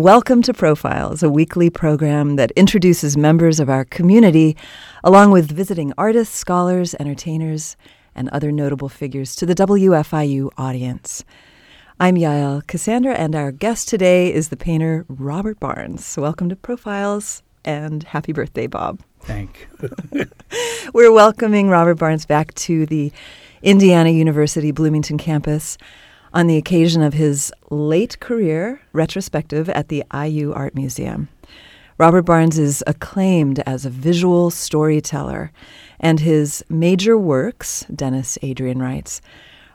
[0.00, 4.56] Welcome to Profiles, a weekly program that introduces members of our community,
[5.04, 7.76] along with visiting artists, scholars, entertainers,
[8.14, 11.22] and other notable figures to the WFIU audience.
[12.00, 16.16] I'm Yael Ksander, and our guest today is the painter Robert Barnes.
[16.16, 19.00] Welcome to Profiles, and happy birthday, Bob.
[19.20, 20.24] Thank you.
[20.94, 23.12] We're welcoming Robert Barnes back to the
[23.62, 25.76] Indiana University Bloomington campus
[26.32, 31.28] on the occasion of his late career retrospective at the IU Art Museum.
[31.98, 35.52] Robert Barnes is acclaimed as a visual storyteller,
[35.98, 39.20] and his major works, Dennis Adrian writes,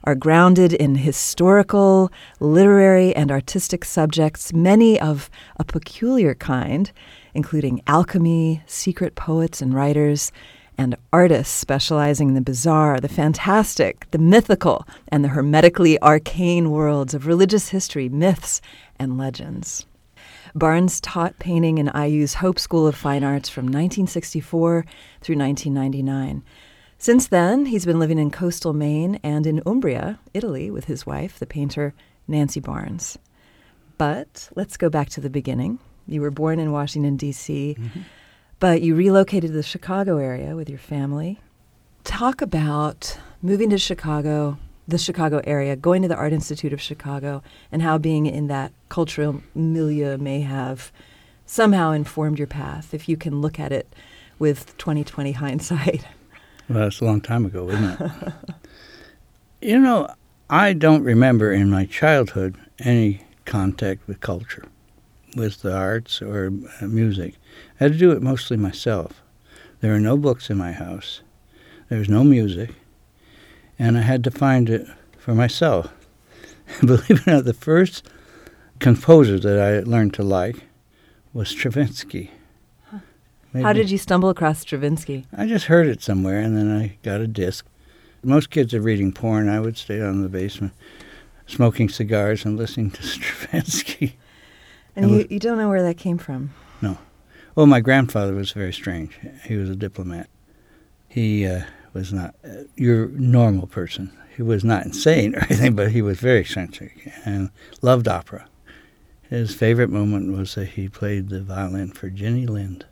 [0.06, 6.92] are grounded in historical, literary, and artistic subjects, many of a peculiar kind,
[7.34, 10.32] including alchemy, secret poets and writers,
[10.78, 17.14] and artists specializing in the bizarre, the fantastic, the mythical, and the hermetically arcane worlds
[17.14, 18.62] of religious history, myths,
[19.00, 19.86] and legends.
[20.54, 24.86] Barnes taught painting in IU's Hope School of Fine Arts from 1964
[25.22, 26.44] through 1999.
[26.98, 31.38] Since then, he's been living in coastal Maine and in Umbria, Italy, with his wife,
[31.38, 31.94] the painter
[32.28, 33.18] Nancy Barnes.
[33.98, 35.80] But let's go back to the beginning.
[36.08, 38.02] You were born in Washington, D.C., mm-hmm.
[38.60, 41.40] But you relocated to the Chicago area with your family.
[42.04, 47.42] Talk about moving to Chicago, the Chicago area, going to the Art Institute of Chicago,
[47.72, 50.92] and how being in that cultural milieu may have
[51.46, 53.92] somehow informed your path, if you can look at it
[54.40, 56.06] with 2020 hindsight.
[56.70, 58.34] Well, that's a long time ago, isn't it?
[59.62, 60.08] you know,
[60.50, 64.66] I don't remember in my childhood any contact with culture,
[65.36, 66.52] with the arts or
[66.82, 67.36] uh, music.
[67.80, 69.22] I had to do it mostly myself.
[69.82, 71.22] There were no books in my house.
[71.90, 72.72] There was no music.
[73.78, 75.90] And I had to find it for myself.
[76.82, 78.08] Believe it or not, the first
[78.80, 80.64] composer that I learned to like
[81.34, 82.32] was Stravinsky.
[83.54, 85.26] How did you stumble across Stravinsky?
[85.36, 87.66] I just heard it somewhere, and then I got a disc.
[88.22, 89.48] Most kids are reading porn.
[89.48, 90.74] I would stay down in the basement,
[91.46, 94.18] smoking cigars and listening to Stravinsky.
[94.96, 96.54] And, you, you don't know where that came from?
[96.82, 96.98] No.
[97.56, 99.18] Well, my grandfather was very strange.
[99.46, 100.30] He was a diplomat.
[101.08, 101.64] He uh,
[101.94, 104.12] was not uh, your normal person.
[104.36, 107.50] He was not insane or anything, but he was very eccentric and
[107.82, 108.48] loved opera.
[109.30, 112.86] His favorite moment was that he played the violin for Jenny Lind.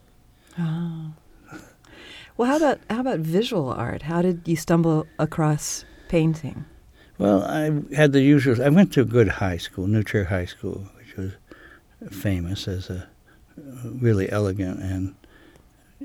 [0.58, 1.14] Oh.
[2.36, 4.04] Well, how about how about visual art?
[4.04, 6.66] How did you stumble across painting?
[7.20, 8.62] Well, I had the usual.
[8.62, 11.34] I went to a good high school, New High School, which was
[12.12, 13.08] famous as a
[13.84, 15.16] really elegant and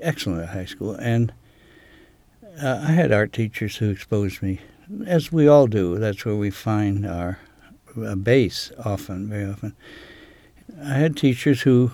[0.03, 0.95] excellent high school.
[0.95, 1.33] And
[2.63, 4.61] uh, I had art teachers who exposed me,
[5.07, 5.99] as we all do.
[5.99, 7.39] That's where we find our
[7.97, 9.75] uh, base often, very often.
[10.83, 11.91] I had teachers who,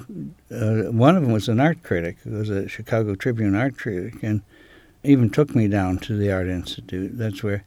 [0.51, 4.23] uh, one of them was an art critic, who was a Chicago Tribune art critic,
[4.23, 4.43] and
[5.05, 7.17] even took me down to the Art Institute.
[7.17, 7.65] That's where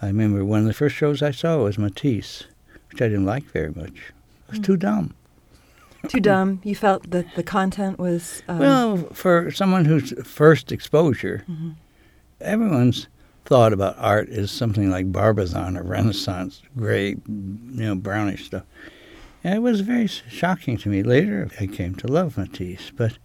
[0.00, 2.44] I remember one of the first shows I saw was Matisse,
[2.90, 4.12] which I didn't like very much.
[4.48, 4.64] It was mm.
[4.64, 5.14] too dumb.
[6.08, 6.60] Too dumb.
[6.64, 8.42] You felt that the content was.
[8.48, 11.70] Um, well, for someone whose first exposure, mm-hmm.
[12.40, 13.08] everyone's
[13.44, 18.64] thought about art is something like Barbizon or Renaissance, gray, you know, brownish stuff.
[19.42, 21.02] And it was very shocking to me.
[21.02, 23.18] Later, I came to love Matisse, but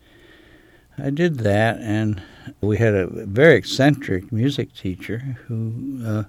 [0.97, 2.21] I did that, and
[2.59, 6.23] we had a very eccentric music teacher who uh,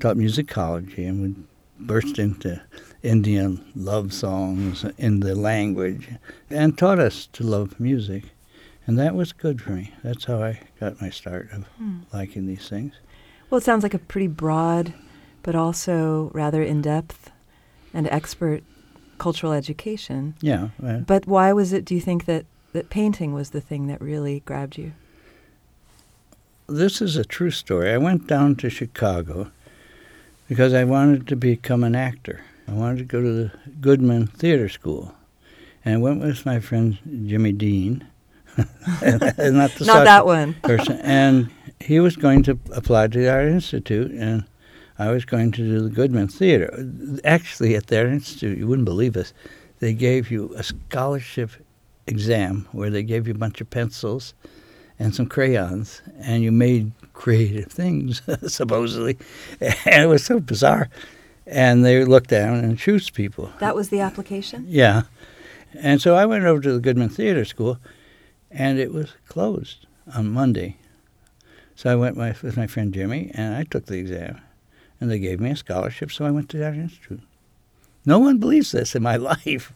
[0.00, 1.44] taught musicology and would
[1.86, 2.60] burst into
[3.02, 6.08] Indian love songs in the language
[6.50, 8.24] and taught us to love music.
[8.86, 9.92] And that was good for me.
[10.02, 12.00] That's how I got my start of hmm.
[12.12, 12.94] liking these things.
[13.50, 14.94] Well, it sounds like a pretty broad,
[15.42, 17.30] but also rather in depth
[17.92, 18.62] and expert
[19.18, 20.34] cultural education.
[20.40, 20.68] Yeah.
[20.80, 24.40] but why was it, do you think, that, that painting was the thing that really
[24.40, 24.92] grabbed you?
[26.66, 27.92] This is a true story.
[27.92, 29.50] I went down to Chicago
[30.48, 32.40] because I wanted to become an actor.
[32.68, 35.14] I wanted to go to the Goodman Theater School.
[35.84, 38.06] And I went with my friend Jimmy Dean.
[38.56, 38.66] not
[39.00, 40.54] the not that one.
[40.62, 40.98] person.
[41.00, 41.50] And
[41.80, 44.44] he was going to apply to the Art Institute, and
[44.98, 46.86] I was going to do the Goodman Theater.
[47.24, 49.32] Actually, at their institute, you wouldn't believe this,
[49.80, 51.50] they gave you a scholarship
[52.06, 54.34] exam where they gave you a bunch of pencils
[54.98, 59.18] and some crayons, and you made creative things, supposedly.
[59.60, 60.88] And it was so bizarre.
[61.46, 63.50] And they looked down and choose people.
[63.58, 64.64] That was the application?
[64.68, 65.02] Yeah.
[65.74, 67.78] And so I went over to the Goodman Theater School,
[68.50, 70.76] and it was closed on Monday.
[71.74, 74.40] So I went with my friend Jimmy, and I took the exam
[75.02, 77.20] and they gave me a scholarship, so I went to that Institute.
[78.06, 79.72] No one believes this in my life.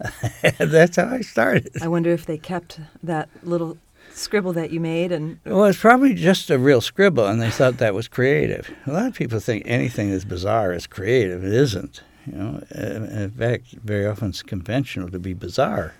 [0.58, 1.70] That's how I started.
[1.82, 3.76] I wonder if they kept that little
[4.14, 7.78] scribble that you made and Well, it's probably just a real scribble, and they thought
[7.78, 8.70] that was creative.
[8.86, 11.44] A lot of people think anything that's bizarre is creative.
[11.44, 12.02] It isn't.
[12.26, 15.92] You know, in fact, very often it's conventional to be bizarre.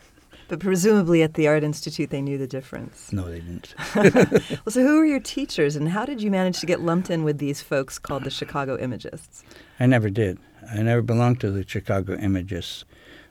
[0.49, 3.12] but presumably at the art institute they knew the difference.
[3.12, 3.75] No, they didn't.
[4.64, 7.25] Well, so who were your teachers and how did you manage to get lumped in
[7.25, 9.43] with these folks called the Chicago Imagists?
[9.81, 10.38] I never did.
[10.70, 12.85] I never belonged to the Chicago Imagists.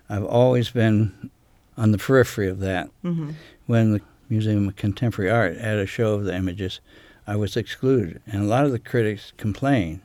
[0.09, 1.29] I've always been
[1.77, 2.89] on the periphery of that.
[3.05, 3.35] Mhm.
[3.67, 4.01] When the
[4.31, 6.79] Museum of Contemporary Art had a show of the Imagists,
[7.27, 9.99] I was excluded, and a lot of the critics complained.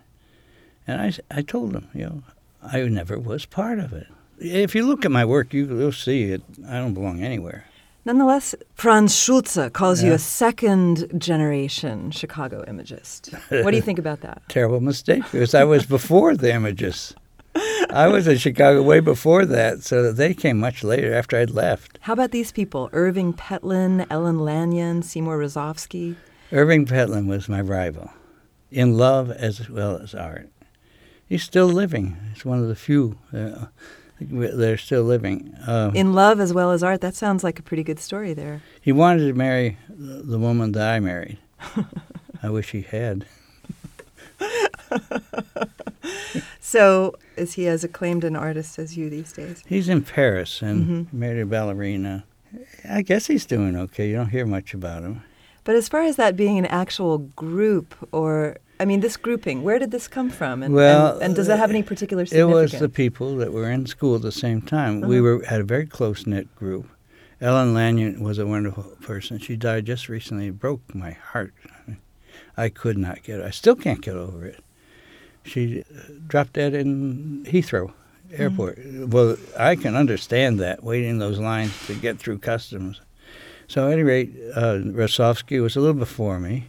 [0.87, 2.23] And I, I told them, you know,
[2.63, 4.09] I never was part of it.
[4.39, 6.43] If you look at my work, you, you'll see it.
[6.69, 7.67] I don't belong anywhere.
[8.05, 13.35] Nonetheless, Franz Schulze calls you a second generation Chicago Imagist.
[13.49, 14.43] What do you think about that?
[14.49, 17.15] Terrible mistake because I was before the Imagists.
[17.91, 21.99] I was in Chicago way before that, so they came much later after I'd left.
[22.03, 22.91] How about these people?
[22.93, 26.17] Irving Petlin, Ellen Lanyon, Seymour Rosofsky.
[26.53, 28.11] Irving Petlin was my rival,
[28.71, 30.51] in love as well as art.
[31.29, 32.17] He's still living.
[32.35, 33.67] He's one of the few uh,
[34.21, 35.55] that are still living.
[35.67, 37.01] Um, In love as well as art.
[37.01, 38.63] That sounds like a pretty good story there.
[38.81, 41.39] he wanted to marry the the woman that I married.
[42.43, 43.27] I wish he had.
[46.71, 49.63] So, is he as acclaimed an artist as you these days?
[49.69, 51.13] He's in Paris and Mhm.
[51.13, 52.25] married a ballerina.
[52.89, 54.09] I guess he's doing okay.
[54.11, 55.23] You don't hear much about him.
[55.63, 59.79] But as far as that being an actual group, or I mean, this grouping, where
[59.79, 60.65] did this come from?
[60.65, 62.73] And, Well, and, and does that have any particular significance?
[62.73, 65.01] It was the people that were in school at the same time.
[65.03, 65.23] We Uh-huh.
[65.23, 66.89] were had a very close knit group.
[67.41, 69.39] Ellen Lanyon was a wonderful person.
[69.39, 70.49] She died just recently.
[70.49, 71.55] It broke my heart.
[72.57, 73.41] I could not get.
[73.41, 74.59] I still can't get over it.
[75.47, 77.93] She uh, dropped dead in Heathrow
[78.33, 78.79] Airport.
[78.85, 83.01] Well, I can understand that waiting those lines to get through customs.
[83.69, 84.79] So, at any rate, uh,
[85.61, 86.67] was a little before me.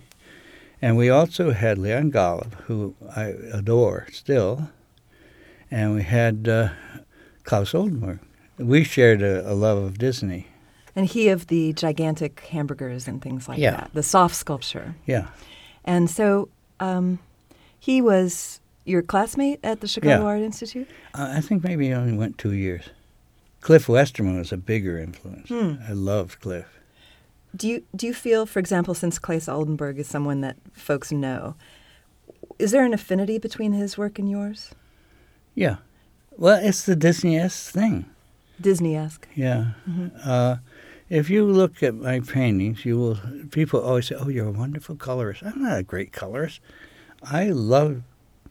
[0.82, 4.70] And we also had Leon Golub, who I adore still.
[5.72, 6.70] And we had uh,
[7.44, 8.20] Claes Oldenburg.
[8.58, 10.48] We shared a, a love of Disney.
[10.96, 13.72] and he of the gigantic hamburgers and things like Yeah.
[13.72, 14.96] that, the soft sculpture.
[15.06, 15.28] Yeah.
[15.86, 16.50] And so
[16.80, 17.20] um,
[17.80, 20.28] he was your classmate at the Chicago Yeah.
[20.28, 20.88] Art Institute?
[21.14, 22.90] Uh, I think maybe he only went two years.
[23.62, 25.50] Cliff Westermann was a bigger influence.
[25.50, 25.76] Hmm.
[25.88, 26.66] I loved Cliff.
[27.56, 31.56] Do you do you feel, for example, since Claes Oldenburg is someone that folks know,
[32.60, 34.72] is there an affinity between his work and yours?
[35.56, 35.78] Yeah.
[36.38, 38.06] Well, it's the Disney-esque thing.
[38.62, 39.28] Disney-esque.
[39.36, 39.72] Yeah.
[39.90, 40.12] Mhm.
[40.24, 40.58] Uh,
[41.10, 43.20] if you look at my paintings, you will.
[43.52, 46.60] People always say, "Oh, you're a wonderful colorist." I'm not a great colorist.
[47.24, 48.04] I love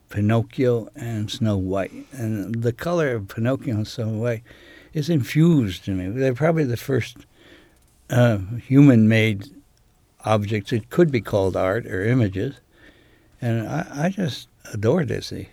[0.09, 4.43] Pinocchio and Snow White, and the color of Pinocchio and Snow White
[4.93, 6.07] is infused in me.
[6.19, 7.17] They're probably the first
[8.09, 9.49] uh, human-made
[10.25, 10.71] objects.
[10.73, 12.55] It could be called art or images,
[13.41, 15.49] and I, I just adore Disney.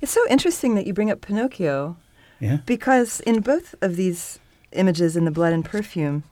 [0.00, 1.96] It's so interesting that you bring up Pinocchio
[2.40, 2.58] Yeah.
[2.66, 4.38] because in both of these
[4.72, 6.24] images in the Blood and Perfume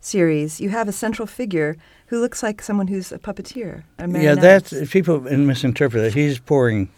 [0.00, 3.82] series, you have a central figure who looks like someone who's a puppeteer.
[3.98, 6.14] A Yeah, that's people misinterpret that.
[6.14, 6.88] He's pouring,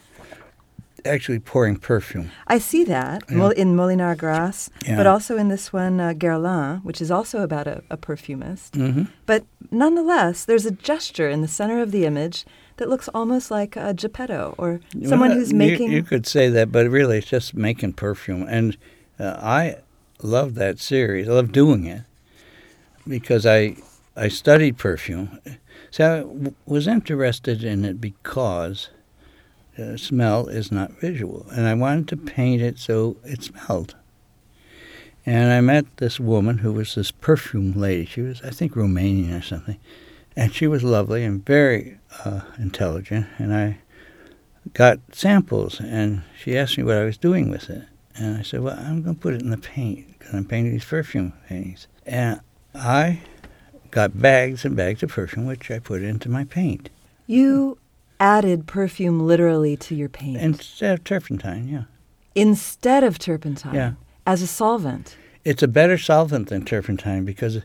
[1.04, 2.30] actually pouring perfume.
[2.46, 3.50] I see that Yeah.
[3.56, 4.96] In Molinard Grasse, Yeah.
[4.96, 8.76] but also in this one, uh, Guerlain, which is also about a, a perfumist.
[8.76, 12.44] hmm But nonetheless, there's a gesture in the center of the image
[12.76, 15.90] that looks almost like a Geppetto or someone Well, who's you- making.
[15.90, 18.76] You, could say that, but really, it's just making perfume, and
[19.18, 19.76] uh, I
[20.22, 21.28] love that series.
[21.28, 22.02] I love doing it
[23.06, 23.76] because I
[24.16, 25.38] I studied perfume.
[25.90, 28.90] So I w- was interested in it because
[29.78, 33.94] uh, smell is not visual, and I wanted to paint it so it smelled.
[35.26, 38.06] And I met this woman who was this perfume lady.
[38.06, 39.78] She was, I think, Romanian or something,
[40.36, 43.26] and she was lovely and very uh, intelligent.
[43.38, 43.78] And I
[44.72, 47.84] got samples, and she asked me what I was doing with it.
[48.16, 50.72] And I said, well, I'm going to put it in the paint because I'm painting
[50.72, 51.86] these perfume paintings.
[52.04, 52.40] And
[52.74, 53.20] I
[53.90, 56.90] got bags and bags of perfume, which I put into my paint
[57.26, 57.78] you
[58.18, 61.68] added perfume literally to your paint instead of turpentine.
[61.68, 61.84] Yeah,
[62.34, 63.92] instead of turpentine Yeah.
[64.26, 65.16] as a solvent.
[65.44, 67.60] it's a better solvent than turpentine because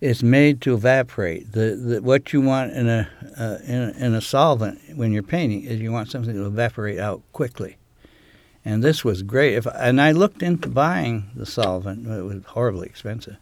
[0.00, 1.52] it's made to evaporate.
[1.52, 5.22] The, the what you want in a, uh, in a in a solvent when you're
[5.22, 7.76] painting is you want something to evaporate out quickly.
[8.64, 9.54] And this was great.
[9.54, 13.36] If and I looked into buying the solvent, but it was horribly expensive.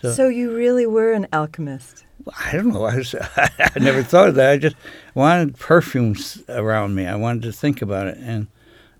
[0.00, 2.04] So, So you really were an alchemist.
[2.44, 2.84] I don't know.
[2.84, 4.50] I, was, I never thought of that.
[4.50, 4.76] I just
[5.14, 7.06] wanted perfumes around me.
[7.06, 8.48] I wanted to think about it, and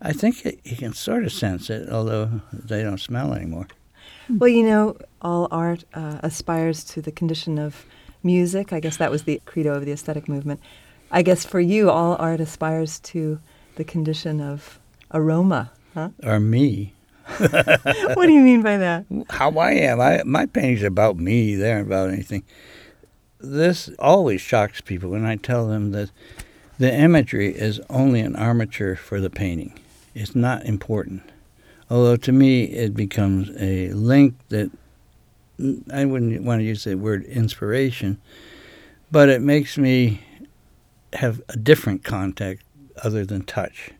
[0.00, 3.68] I think it, you can sort of sense it, although they don't smell anymore.
[4.28, 7.84] Well, you know, all art uh, aspires to the condition of
[8.22, 8.72] music.
[8.72, 10.60] I guess that was the credo of the aesthetic movement.
[11.10, 13.40] I guess for you, all art aspires to
[13.76, 14.78] the condition of
[15.12, 16.10] aroma, huh?
[16.22, 16.94] Or me.
[18.14, 19.04] what do you mean by that?
[19.30, 20.00] How I am.
[20.00, 21.54] I, my painting's are about me.
[21.54, 22.42] They aren't about anything.
[23.40, 26.10] This always shocks people when I tell them that
[26.78, 29.78] the imagery is only an armature for the painting.
[30.14, 31.22] It's not important.
[31.90, 34.70] Although to me, it becomes a link that
[35.92, 38.20] I wouldn't want to use the word inspiration,
[39.10, 40.22] but it makes me
[41.14, 42.62] have a different contact
[43.02, 43.90] other than touch.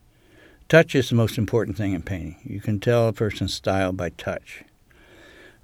[0.68, 2.36] Touch is the most important thing in painting.
[2.44, 4.64] You can tell a person's style by touch.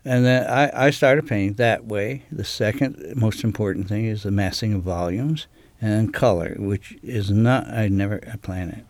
[0.02, 2.23] And then I, I started painting that way.
[2.32, 5.46] The second most important thing is the massing of volumes
[5.78, 8.84] and color, which is not, I never I plan it.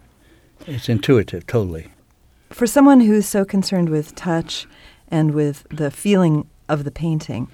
[0.69, 1.89] It's intuitive, totally.
[2.51, 4.69] For someone who's so concerned with touch
[5.09, 7.49] and with the feeling of the painting,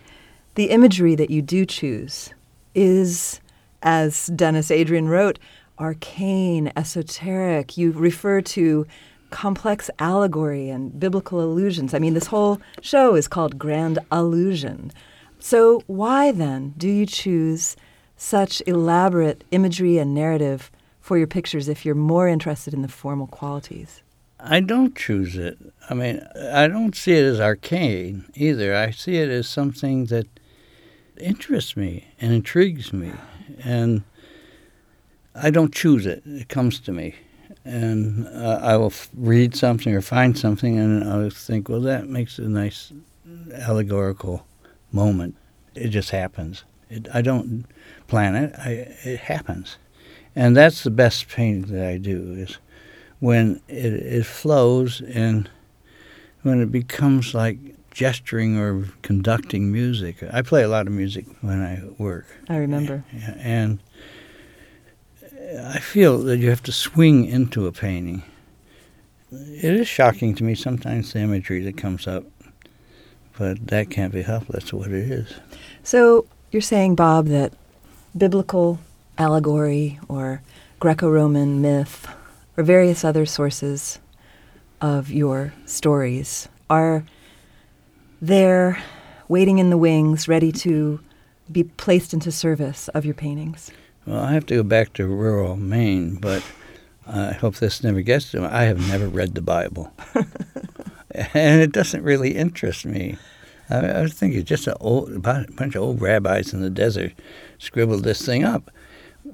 [0.55, 2.35] the imagery that you do choose
[2.75, 3.41] is,
[3.83, 5.39] as Dennis Adrian wrote,
[5.81, 7.77] arcane, esoteric.
[7.77, 8.87] You refer to
[9.31, 11.95] complex allegory and biblical allusions.
[11.95, 14.93] I mean, this whole show is called Grand Allusion.
[15.39, 17.77] So, why then do you choose
[18.17, 20.71] such elaborate imagery and narrative
[21.01, 24.03] for your pictures if you're more interested in the formal qualities?
[24.39, 25.59] I don't choose it.
[25.89, 28.75] I mean, I don't see it as arcane either.
[28.75, 30.27] I see it as something that
[31.19, 33.13] interests me and intrigues me.
[33.65, 34.03] And
[35.35, 37.15] I don't choose it, it comes to me.
[37.65, 42.09] And uh, I will f- read something or find something, and I'll think, well, that
[42.09, 42.93] makes a nice
[43.53, 44.47] allegorical
[44.93, 45.37] moment.
[45.75, 46.65] It just happens.
[46.89, 47.67] It, I don't
[48.09, 48.71] plan it, I,
[49.05, 49.77] it happens.
[50.35, 52.59] And that's the best painting that I do is
[53.19, 55.49] when it, it flows and
[56.43, 57.59] when it becomes like
[57.91, 60.23] gesturing or conducting music.
[60.33, 62.27] I play a lot of music when I work.
[62.49, 63.05] I remember.
[63.39, 63.81] And
[65.59, 68.23] I feel that you have to swing into a painting.
[69.33, 72.25] It is shocking to me sometimes the imagery that comes up,
[73.39, 74.49] but that can't be helped.
[74.53, 75.35] That's what it is.
[75.83, 77.53] So you're saying, Bob, that
[78.17, 78.79] biblical
[79.19, 80.43] allegory or
[80.79, 82.09] Greco Roman myth
[82.57, 83.99] or various other sources
[84.81, 87.05] of your stories are
[88.23, 88.83] there
[89.29, 91.01] waiting in the wings, ready to
[91.51, 93.71] be placed into service of your paintings?
[94.07, 96.43] Well, I have to go back to rural Maine, but
[97.07, 98.47] I hope this never gets to me.
[98.47, 99.93] I have never read the Bible.
[101.35, 103.17] and it doesn't really interest me.
[103.69, 107.13] I, I was thinking just a, old, a bunch of old rabbis in the desert
[107.59, 108.71] scribbled this thing up.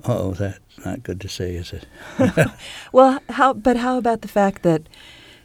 [0.05, 1.87] Oh, that's not good to say, is it?
[2.93, 3.55] well, how?
[3.55, 4.83] But how about the fact that,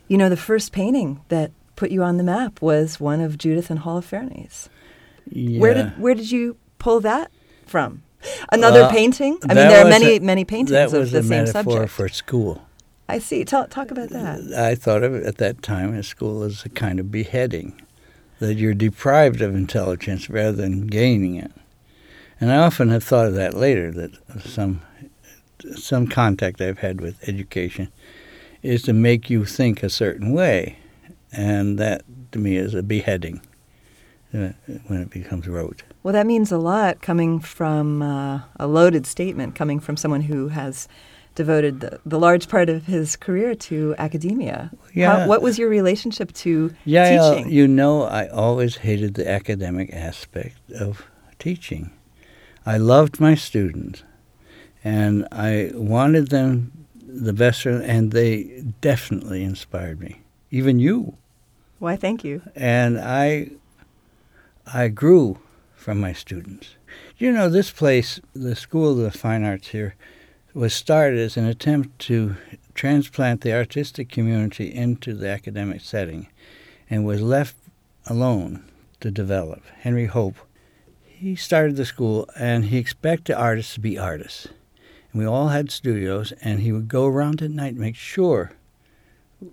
[0.08, 1.52] you know, the first painting that
[1.82, 4.70] put you on the map was one of Judith and Holofernes.
[5.28, 5.60] Yeah.
[5.60, 7.32] Where did where did you pull that
[7.66, 8.04] from?
[8.52, 9.38] Another Well, painting?
[9.44, 11.30] I mean, there are was many a- many paintings that of was the a same
[11.46, 11.92] metaphor subject.
[11.92, 12.66] for school.
[13.10, 13.44] I see.
[13.44, 14.54] Tell, talk about that.
[14.58, 17.82] I thought of it at that time as school as a kind of beheading,
[18.40, 21.52] that you're deprived of intelligence rather than gaining it.
[22.40, 24.12] And I often have thought of that later, that
[24.46, 24.82] some
[25.76, 27.90] some contact I've had with education
[28.64, 30.78] is to make you think a certain way,
[31.32, 33.42] and that to me is a beheading
[34.34, 34.50] uh,
[34.88, 35.84] when it becomes rote.
[36.04, 40.48] Well, that means a lot coming from uh, a loaded statement coming from someone who
[40.50, 40.88] has
[41.36, 44.72] devoted the, the large part of his career to academia.
[44.94, 45.20] Yeah.
[45.22, 47.52] How, what was your relationship to Yeah, teaching?
[47.52, 51.06] you know, I always hated the academic aspect of
[51.40, 51.92] teaching.
[52.66, 54.04] I loved my students,
[54.84, 56.72] and I wanted them
[57.08, 60.22] the best, and they definitely inspired me.
[60.52, 61.16] Even you,
[61.80, 62.42] Why, thank you.
[62.56, 63.52] and I,
[64.72, 65.40] I grew
[65.82, 66.76] from my students.
[67.18, 69.96] You know, this place, the School of the Fine Arts here,
[70.54, 72.36] was started as an attempt to
[72.76, 76.28] transplant the artistic community into the academic setting
[76.90, 77.56] and was left
[78.06, 78.64] alone
[79.00, 79.64] to develop.
[79.80, 80.36] Henry Hope,
[81.04, 84.48] he started the school and he expected artists to be artists.
[85.12, 88.52] And we all had studios and he would go around at night and make sure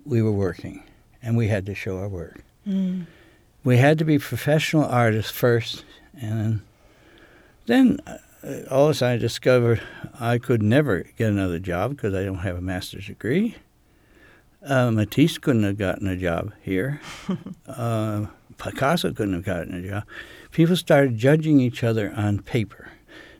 [0.05, 0.83] we were working
[1.23, 2.43] and we had to show our work.
[2.67, 3.07] Mm.
[3.63, 5.83] We had to be professional artists first
[6.19, 6.61] and
[7.65, 8.17] then uh,
[8.69, 9.81] all of a sudden I discovered
[10.19, 13.55] I could never get another job because I don't have a master's degree.
[14.65, 16.99] Uh, Matisse couldn't have gotten a job here.
[17.67, 18.25] uh,
[18.57, 20.03] Picasso couldn't have gotten a job.
[20.51, 22.89] People started judging each other on paper.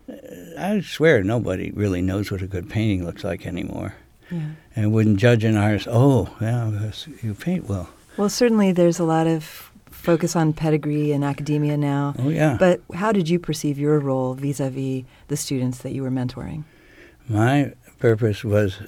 [0.09, 0.15] Uh,
[0.57, 3.95] I swear nobody really knows what a good painting looks like anymore.
[4.31, 4.49] Yeah.
[4.75, 5.87] and wouldn't judge an artist.
[5.89, 6.91] Oh, yeah,
[7.23, 7.89] you paint well.
[8.15, 12.15] Well, certainly there's a lot of focus on pedigree and academia now.
[12.19, 12.57] Oh, yeah.
[12.59, 16.63] But how did you perceive your role vis-a-vis the students that you were mentoring?
[17.27, 18.81] My purpose was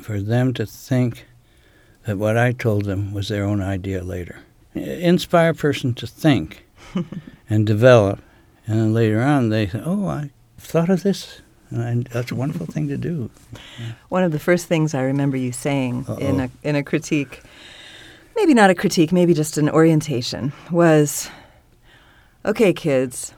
[0.00, 1.26] for them to think
[2.04, 4.40] that what I told them was their own idea later.
[4.74, 6.66] Inspire a person to think
[7.50, 8.20] and develop,
[8.66, 12.66] and then later on they say, "Oh, I thought of this," and that's a wonderful
[12.66, 13.30] thing to do.
[14.10, 17.42] One of the first things I remember you saying in a in a critique,
[18.36, 21.30] maybe not a critique, maybe just an orientation, was,
[22.44, 23.34] "Okay, kids,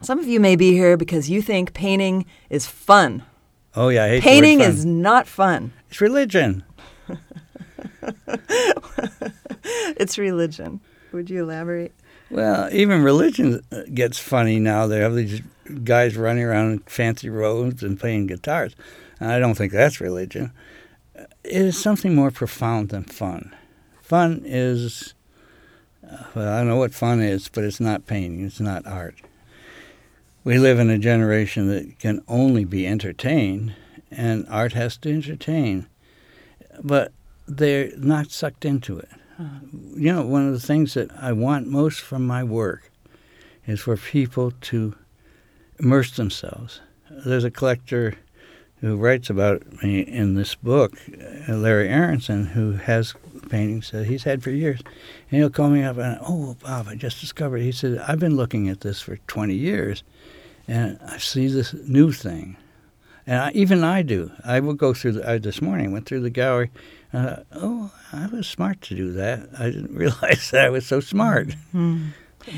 [0.00, 3.22] some of you may be here because you think painting is fun.
[3.74, 5.72] Oh yeah, I hate the word Painting is not fun.
[5.88, 6.64] it's religion.
[9.96, 10.80] It's religion."
[11.12, 11.92] Would you elaborate?
[12.30, 13.62] Well, even religion
[13.92, 14.86] gets funny now.
[14.86, 15.42] They have these
[15.84, 18.74] guys running around in fancy robes and playing guitars.
[19.20, 20.52] And I don't think that's religion.
[21.14, 23.54] It is something more profound than fun.
[24.12, 25.14] Fun is,
[26.34, 29.14] well, I don't know what fun is, but it's not painting, it's not art.
[30.44, 33.74] We live in a generation that can only be entertained,
[34.10, 35.86] and art has to entertain.
[36.84, 37.12] But
[37.48, 39.60] they're not sucked into it uh-huh.
[39.94, 42.90] you know, one of the things that I want most from my work
[43.66, 44.94] is for people to
[45.78, 46.82] immerse themselves.
[47.10, 48.18] There's a collector
[48.82, 50.92] who writes about me in this book,
[51.48, 53.14] uh, Larry Aronson, who has
[53.48, 54.80] paintings that he's had for years.
[55.30, 57.58] And he'll call me up and, oh, Bob, I just discovered.
[57.62, 60.02] He said, I've been looking at this for 20 years,
[60.68, 62.58] and I see this new thing.
[63.26, 64.30] And I, even I do.
[64.44, 66.70] I will go through, the, I, this morning went through the gallery
[67.12, 69.48] uh, oh, I was smart to do that.
[69.58, 71.54] I didn't realize that I was so smart.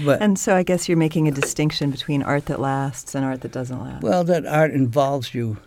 [0.04, 3.42] But And so I guess you're making a distinction between art that lasts and art
[3.42, 4.02] that doesn't last.
[4.02, 5.58] well, that art involves you,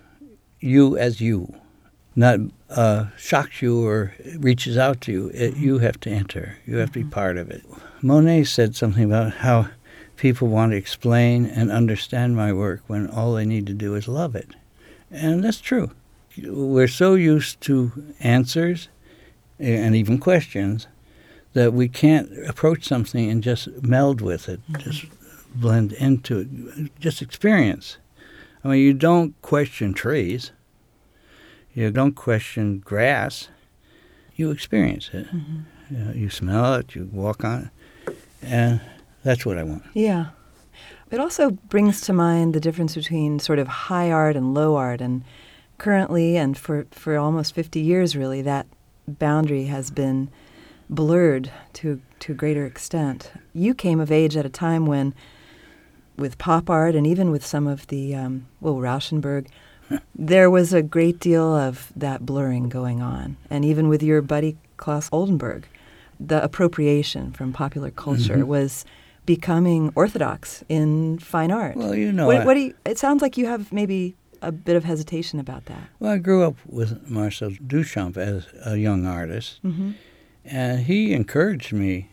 [0.59, 1.53] you as you,
[2.15, 5.27] not uh, shocks you or reaches out to you.
[5.33, 5.63] It, mm-hmm.
[5.63, 6.57] you have to enter.
[6.65, 7.09] You have to be mm-hmm.
[7.09, 7.63] part of it.
[8.01, 9.69] Monet said something about how
[10.15, 14.07] people want to explain and understand my work when all they need to do is
[14.07, 14.49] love it,
[15.11, 15.91] and that's true.
[16.43, 18.89] We're so used to answers
[19.59, 20.87] and even questions
[21.53, 24.81] that we can't approach something and just meld with it, mm-hmm.
[24.81, 25.05] just
[25.55, 27.97] blend into it, just experience.
[28.63, 30.51] I mean, you don't question trees,
[31.73, 33.49] you don't question grass,
[34.35, 35.27] you experience it.
[35.27, 35.59] Mm-hmm.
[35.89, 37.71] You, know, you smell it, you walk on
[38.07, 38.81] it, and
[39.23, 39.83] that's what I want.
[39.93, 40.27] Yeah.
[41.09, 44.99] It also brings to mind the difference between sort of high art and low art.
[44.99, 45.23] And
[45.77, 48.67] currently, and for, for almost 50 years, really, that
[49.07, 50.29] boundary has been
[50.89, 53.31] blurred to, to a greater extent.
[53.53, 55.13] You came of age at a time when,
[56.17, 59.47] with pop art and even with some of the, um, well, Rauschenberg,
[60.15, 63.37] there was a great deal of that blurring going on.
[63.49, 65.65] And even with your buddy Claes Oldenburg,
[66.19, 68.47] the appropriation from popular culture Mhm.
[68.47, 68.83] was
[69.25, 71.75] becoming orthodox in fine art.
[71.75, 74.51] Well, you know, what, I, what do you, it sounds like you have maybe a
[74.51, 75.81] bit of hesitation about that.
[75.99, 79.91] well, I grew up with Marcel Duchamp as a young artist, Mm-hmm.
[80.45, 82.09] and he encouraged me.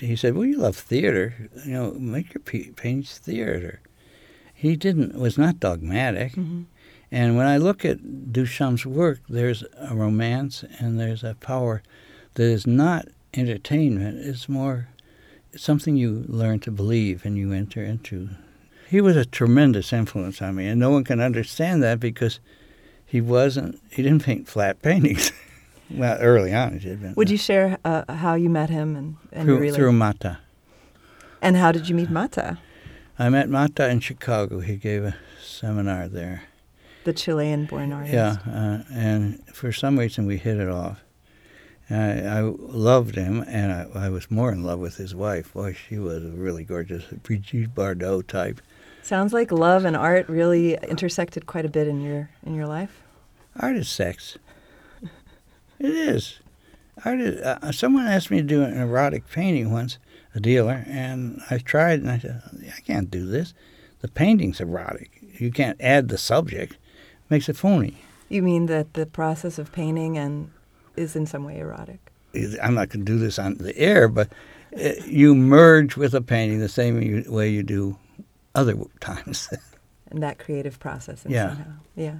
[0.00, 1.50] He said, "Well, you love theater.
[1.64, 3.80] You know, make your p- paintings theater."
[4.54, 6.32] He didn't was not dogmatic.
[6.32, 6.62] Mm-hmm.
[7.10, 11.82] And when I look at Duchamp's work, there's a romance and there's a power
[12.34, 14.24] that is not entertainment.
[14.24, 14.88] It's more
[15.56, 18.30] something you learn to believe and you enter into.
[18.88, 22.40] He was a tremendous influence on me, and no one can understand that because
[23.04, 23.80] he wasn't.
[23.90, 25.32] He didn't paint flat paintings.
[25.94, 29.72] Well, early on, but- Would you share uh, how you met him and, and through,
[29.72, 30.38] through Matta?
[31.40, 32.58] and how did you meet Matta,
[33.18, 34.60] I met Matta in Chicago.
[34.60, 36.44] He gave a seminar there.
[37.04, 38.14] the Chilean-born artist?
[38.14, 41.02] Yeah, uh, and for some reason we hit it off.
[41.90, 45.52] I, I loved him, and I, I was more in love with his wife.
[45.52, 48.62] Boy, she was a really gorgeous Brigitte Bardot type.
[49.02, 53.02] Sounds like love and art really intersected quite a bit in your in your life.
[53.60, 54.38] Art is sex.
[55.82, 56.38] It is.
[57.04, 59.98] Uh, someone asked me to do an erotic painting once,
[60.34, 62.42] a dealer, and I tried, and I said,
[62.76, 63.54] I can't do this.
[64.00, 65.22] The painting's erotic.
[65.38, 66.74] You can't add the subject.
[66.74, 67.98] It makes it phony.
[68.28, 70.50] You mean that the process of painting and
[70.96, 71.98] is in some way erotic?
[72.62, 74.28] I'm not going to do this on the air, but
[74.76, 77.98] uh, you merge with a painting the same way you do
[78.54, 79.48] other times.
[80.10, 81.24] and that creative process.
[81.28, 81.48] Yeah.
[81.48, 81.72] Somehow.
[81.96, 82.16] Yeah.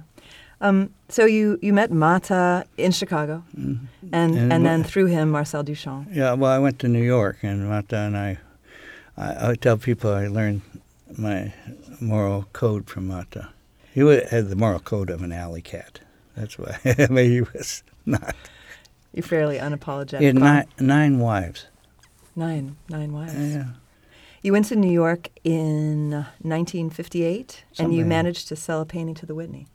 [0.63, 5.61] Um, so you, you met Matta in Chicago, and, and, And then through him, Marcel
[5.61, 6.07] Duchamp.
[6.15, 8.37] yeah, well, I went to New York, and Matta and I,
[9.17, 10.61] I, I tell people I learned
[11.17, 11.53] my
[11.99, 13.49] moral code from Matta.
[13.93, 15.99] He had the moral code of an alley cat.
[16.35, 16.79] That's why.
[16.85, 18.33] I mean, he was not.
[19.13, 20.19] You're fairly unapologetic.
[20.19, 21.67] He had nine, nine wives.
[22.37, 23.35] nine, nine wives.
[23.35, 23.65] Yeah.
[24.41, 29.15] You went to New York in uh, 1958, and you managed to sell a painting
[29.15, 29.67] to the Whitney.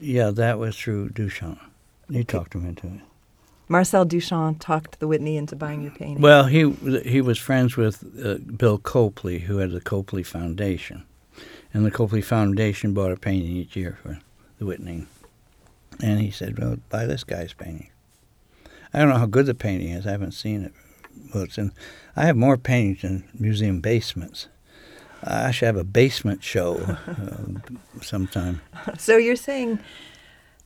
[0.00, 1.58] Yeah, that was through Duchamp.
[2.10, 3.00] He talked him into it.
[3.68, 6.20] Marcel Duchamp talked the Whitney into buying your painting.
[6.20, 6.70] Well, he
[7.04, 11.04] he was friends with uh, Bill Copley, who had the Copley Foundation,
[11.72, 14.18] and the Copley Foundation bought a painting each year for
[14.58, 15.06] the Whitney.
[16.02, 17.90] And he said, "Well, buy this guy's painting."
[18.92, 20.04] I don't know how good the painting is.
[20.04, 20.72] I haven't seen it.
[21.32, 21.72] Well, it's in.
[22.16, 24.48] I have more paintings in museum basements.
[25.22, 27.60] I should have a basement show uh,
[28.02, 28.60] sometime.
[28.98, 29.78] so you're saying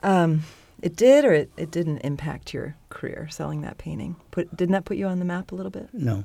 [0.03, 0.43] um,
[0.83, 4.17] it did or it, it didn't impact your career selling that painting?
[4.31, 5.89] Put didn't that put you on the map a little bit?
[5.93, 6.25] No,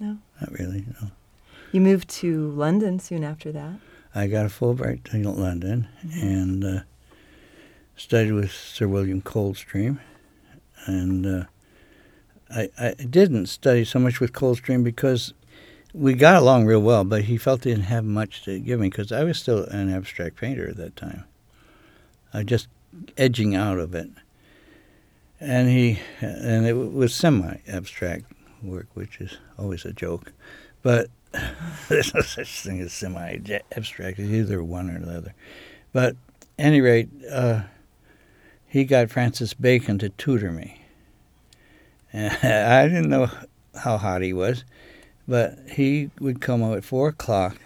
[0.00, 0.18] No.
[0.40, 0.84] not really.
[1.00, 1.10] No.
[1.72, 3.74] You moved to London soon after that.
[4.14, 6.80] I got a Fulbright to London and uh,
[7.96, 9.98] studied with Sir William Coldstream.
[10.86, 11.44] And uh,
[12.50, 15.34] I, I didn't study so much with Coldstream because
[15.94, 18.90] we got along real well, but he felt he didn't have much to give me
[18.90, 21.24] because I was still an abstract painter at that time.
[22.32, 22.68] I was just
[23.16, 24.10] edging out of it.
[25.40, 28.24] And he, and it was semi-abstract
[28.62, 30.32] work, which is always a joke.
[30.82, 31.10] But
[31.88, 34.18] there's no such thing as semi-abstract.
[34.18, 35.34] It's either one or the other.
[35.92, 36.16] But
[36.58, 37.62] any rate, uh,
[38.66, 40.82] he got Francis Bacon to tutor me.
[42.12, 43.30] And I didn't know
[43.76, 44.64] how hot he was,
[45.26, 47.56] but he would come out at four o'clock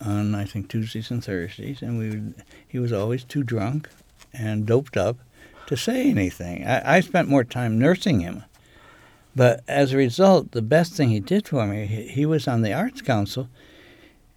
[0.00, 2.34] on I think Tuesdays and Thursdays, and we would.
[2.66, 3.88] He was always too drunk
[4.32, 5.18] and doped up
[5.66, 6.66] to say anything.
[6.66, 8.44] I, I spent more time nursing him.
[9.34, 12.62] But as a result, the best thing he did for me, he, he was on
[12.62, 13.48] the Arts Council,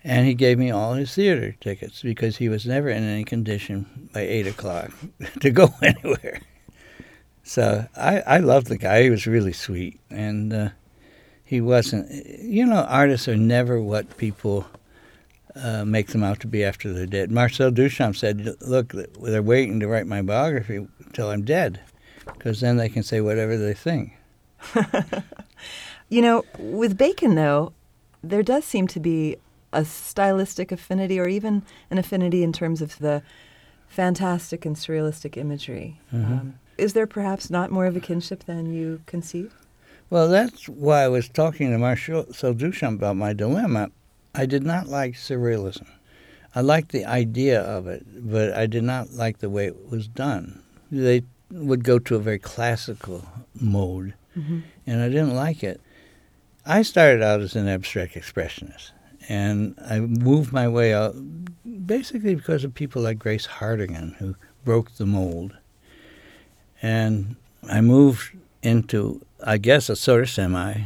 [0.03, 4.09] and he gave me all his theater tickets because he was never in any condition
[4.13, 4.91] by eight o'clock
[5.41, 6.39] to go anywhere.
[7.43, 9.03] So I, I loved the guy.
[9.03, 10.69] He was really sweet, and uh,
[11.45, 12.11] he wasn't.
[12.41, 14.65] You know, artists are never what people
[15.55, 17.31] uh, make them out to be after they're dead.
[17.31, 21.79] Marcel Duchamp said, "Look, they're waiting to write my biography until I'm dead,
[22.25, 24.13] because then they can say whatever they think."
[26.07, 27.73] You know, with Bacon, though,
[28.23, 29.37] there does seem to be
[29.73, 33.23] a stylistic affinity or even an affinity in terms of the
[33.87, 35.99] fantastic and surrealistic imagery.
[36.13, 36.25] Mhm.
[36.25, 39.53] Um, is there perhaps not more of a kinship than you conceive?
[40.09, 43.91] Well, that's why I was talking to Marcel Duchamp about my dilemma.
[44.33, 45.87] I did not like surrealism.
[46.53, 50.07] I liked the idea of it, but I did not like the way it was
[50.07, 50.61] done.
[50.91, 53.25] They would go to a very classical
[53.59, 54.59] mode, mm-hmm.
[54.87, 55.81] and I didn't like it.
[56.65, 58.91] I started out as an abstract expressionist,
[59.27, 61.15] and I moved my way out
[61.85, 65.55] basically because of people like Grace Hartigan, who broke the mold.
[66.81, 67.35] And
[67.69, 70.81] I moved into, I guess, a sort of semi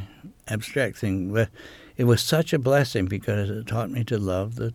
[0.47, 1.33] abstract thing.
[1.33, 1.49] But
[1.97, 4.73] it was such a blessing because it taught me to love the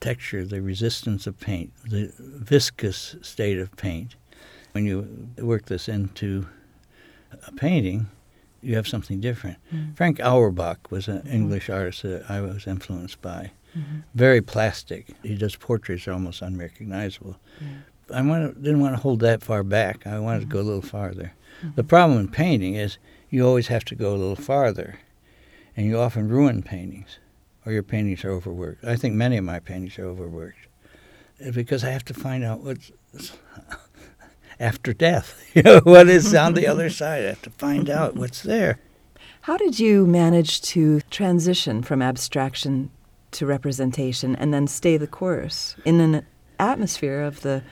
[0.00, 4.16] texture, the resistance of paint, the viscous state of paint.
[4.72, 6.46] When you work this into
[7.46, 8.08] a painting,
[8.62, 9.58] you have something different.
[9.72, 9.94] Mm-hmm.
[9.94, 11.32] Frank Auerbach was an mm-hmm.
[11.32, 13.52] English artist that I was influenced by.
[13.76, 13.98] Mm-hmm.
[14.14, 15.14] Very plastic.
[15.22, 17.36] He does portraits that are almost unrecognizable.
[18.12, 20.06] I wanted, didn't want to hold that far back.
[20.06, 21.32] I wanted to go a little farther.
[21.74, 22.98] The problem in painting is
[23.30, 25.00] you always have to go a little farther,
[25.76, 27.18] and you often ruin paintings,
[27.64, 28.84] or your paintings are overworked.
[28.84, 30.66] I think many of my paintings are overworked
[31.44, 32.92] uh, because I have to find out what's
[34.60, 35.42] after death.
[35.56, 37.24] You know what is on the other side.
[37.24, 38.78] I have to find out what's there.
[39.42, 42.90] How did you manage to transition from abstraction
[43.30, 46.26] to representation and then stay the course in an
[46.58, 47.62] atmosphere of the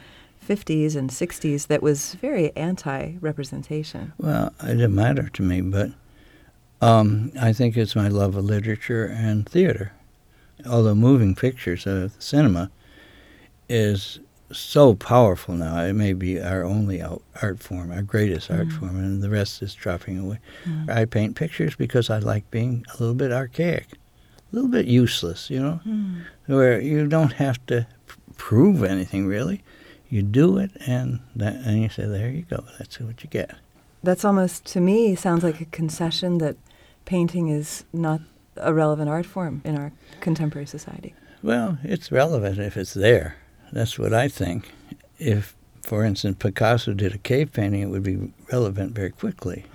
[0.46, 4.12] 50s and 60s that was very anti representation?
[4.18, 5.90] Well, it didn't matter to me, but
[6.80, 9.92] um, I think it's my love of literature and theater.
[10.66, 12.70] Although moving pictures, uh, cinema,
[13.68, 14.20] is
[14.52, 15.83] so powerful now.
[15.83, 19.62] It may be our only out- art form, our greatest art form, and the rest
[19.62, 20.38] is dropping away.
[20.88, 25.50] I paint pictures because I like being a little bit archaic, a little bit useless,
[25.50, 25.80] you know,
[26.46, 27.87] where you don't have to
[28.37, 29.62] prove anything really.
[30.14, 32.62] You do it, and that, and you say, "There you go.
[32.79, 33.57] That's what you get."
[34.05, 36.57] That's almost, to me, sounds like a concession that
[37.05, 38.20] painting is not
[38.57, 41.14] a relevant art form in our contemporary society.
[41.42, 43.38] Well, it's relevant if it's there.
[43.72, 44.70] That's what I think.
[45.18, 49.64] If, for instance, Picasso did a cave painting, it would be relevant very quickly.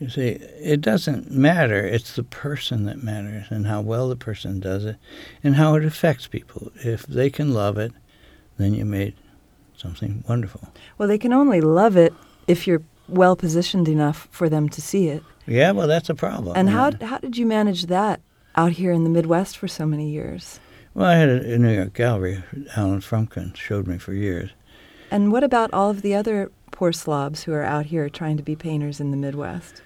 [0.00, 0.28] You see,
[0.60, 1.86] it doesn't matter.
[1.86, 4.96] It's the person that matters and how well the person does it
[5.42, 6.72] and how it affects people.
[6.84, 7.92] If they can love it,
[8.58, 9.14] then you made
[9.76, 10.68] something wonderful.
[10.98, 12.12] Well, they can only love it
[12.46, 15.22] if you're well positioned enough for them to see it.
[15.46, 16.56] Yeah, well, that's a problem.
[16.56, 18.20] And how how did you manage that
[18.56, 20.60] out here in the Midwest for so many years?
[20.94, 22.42] Well, I had a, a New York gallery.
[22.76, 24.50] Allan Frumkin showed me for years.
[25.10, 28.42] And what about all of the other poor slobs who are out here trying to
[28.42, 29.82] be painters in the Midwest?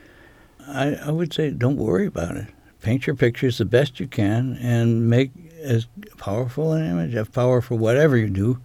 [0.67, 2.47] I, I would say don't worry about it.
[2.83, 5.87] Paint your pictures the best you can and make as
[6.19, 8.61] powerful an image, as powerful whatever you do,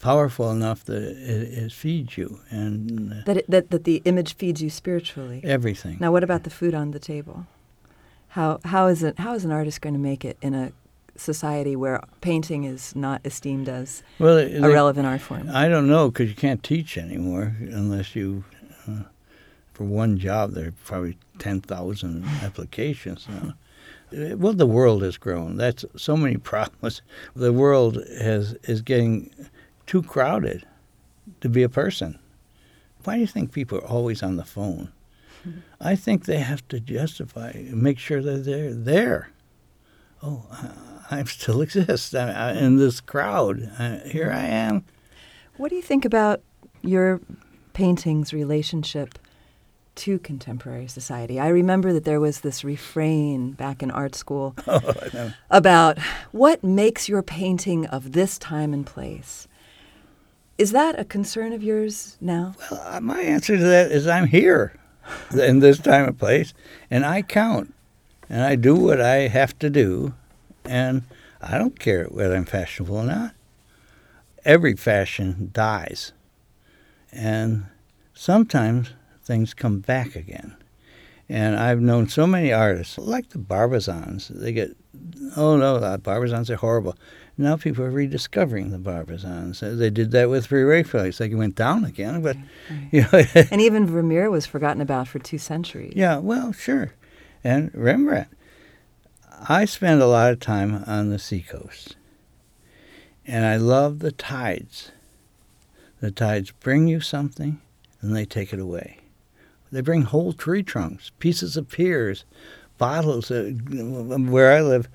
[0.00, 4.34] powerful enough that it, it feeds you and uh, That, it, that that the image
[4.36, 5.40] feeds you spiritually.
[5.44, 5.96] everything.
[6.00, 7.46] Now, what about the food on the table?
[8.28, 10.72] How how is it how is an artist going to make it in a
[11.16, 15.48] society where painting is not esteemed as well, a they- relevant art form?
[15.52, 18.44] I don't know because you can't teach anymore unless you,
[18.86, 19.02] uh,
[19.74, 23.54] for one job, there are probably 10,000 applications now.
[24.12, 25.56] Uh, Well, the world has grown.
[25.56, 27.02] That's so many problems.
[27.36, 29.30] The world has is getting
[29.88, 30.64] too crowded
[31.40, 32.18] to be a person.
[33.04, 34.92] Why do you think people are always on the phone?
[35.80, 39.30] I think they have to justify, make sure that they're there.
[40.22, 40.44] Oh,
[41.10, 43.70] I, I still exist I, I, in this crowd.
[43.78, 44.84] I, here I am.
[45.56, 46.42] What do you think about
[46.82, 47.20] your
[47.72, 49.18] painting's relationship
[49.96, 51.40] to contemporary society?
[51.40, 55.98] I remember that there was this refrain back in art school Oh, about
[56.30, 59.48] what makes your painting of this time and place.
[60.58, 62.56] Is that a concern of yours now?
[62.68, 64.74] Well, uh, my answer to that is I'm here
[65.32, 66.52] in this time and place,
[66.90, 67.72] and I count,
[68.28, 70.14] and I do what I have to do,
[70.64, 71.04] and
[71.40, 73.34] I don't care whether I'm fashionable or not.
[74.44, 76.12] Every fashion dies,
[77.12, 77.66] and
[78.12, 78.90] sometimes
[79.22, 80.56] things come back again.
[81.28, 84.28] And I've known so many artists, like the Barbizons.
[84.28, 84.74] They get,
[85.36, 86.96] oh no, the Barbizons are horrible.
[87.40, 89.62] Now people are rediscovering the Barbizons.
[89.62, 91.18] Uh, They did that with Pre-Raphaelites.
[91.18, 92.36] They went down again, but
[92.90, 93.22] you know,
[93.52, 95.92] And even Vermeer was forgotten about for two centuries.
[95.94, 96.92] yeah, well, sure.
[97.44, 98.28] And Rembrandt.
[99.48, 101.94] I spend a lot of time on the seacoast,
[103.24, 104.90] and I love the tides.
[106.00, 107.60] The tides bring you something,
[108.00, 108.98] and they take it away.
[109.70, 112.24] They bring whole tree trunks, pieces of piers,
[112.78, 113.30] bottles.
[113.30, 114.88] Uh, where I live,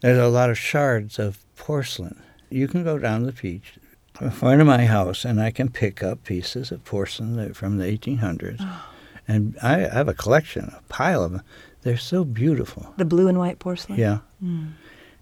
[0.00, 2.22] there's a lot of shards of porcelain.
[2.50, 3.74] You can go down the beach,
[4.20, 7.84] in front of my house, and I can pick up pieces of porcelain from the
[7.84, 8.66] 1800s.
[9.28, 11.42] And I have a collection, a pile of them.
[11.82, 12.94] They're so beautiful.
[12.96, 13.98] The blue and white porcelain?
[13.98, 14.18] Yeah.
[14.42, 14.72] Mm.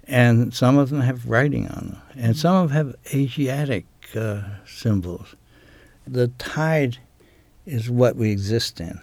[0.06, 4.42] And some of them have writing on them, and some of them have Asiatic uh,
[4.66, 5.34] symbols.
[6.06, 6.98] The tide
[7.64, 9.00] is what we exist in.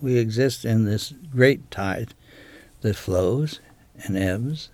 [0.00, 2.14] We exist in this great tide
[2.80, 3.60] that flows
[4.04, 4.70] and ebbs,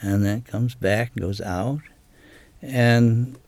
[0.00, 1.80] and then it comes back, goes out,
[2.62, 3.38] and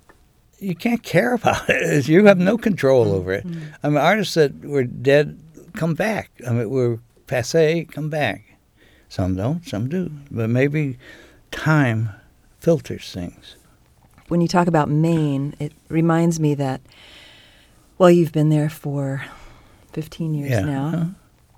[0.59, 2.09] you can't care about it.
[2.09, 3.15] You have no control mm-hmm.
[3.15, 3.47] over it.
[3.47, 3.67] Mm-hmm.
[3.83, 5.39] I mean, artists that were dead
[5.75, 6.31] come back.
[6.47, 8.45] I mean, we're passe, come back.
[9.09, 10.11] Some don't, some do.
[10.31, 10.99] But maybe
[11.51, 12.11] time
[12.59, 13.57] filters things.
[14.29, 16.83] When you talk about Maine, it reminds me that,
[17.97, 19.25] well, you've been there for
[19.93, 20.61] 15 years Yeah.
[20.61, 20.91] now.
[20.91, 21.05] Huh?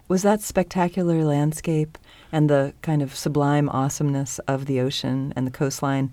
[0.06, 1.98] Was that spectacular landscape
[2.32, 6.12] and the kind of sublime awesomeness of the ocean and the coastline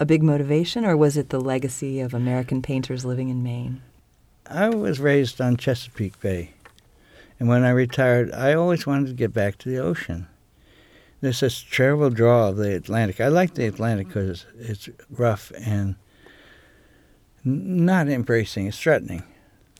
[0.00, 3.80] a big motivation, or was it the legacy of American painters living in Maine?
[4.46, 6.52] I was raised on Chesapeake Bay.
[7.38, 10.26] And when I retired, I always wanted to get back to the ocean.
[11.20, 13.20] There's this terrible draw of the Atlantic.
[13.20, 15.96] I like the Atlantic because it's rough and
[17.44, 19.22] not embracing, it's threatening.